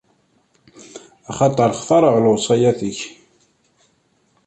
[1.29, 2.99] Axaṭer xtaṛeɣ lewṣayat-ik.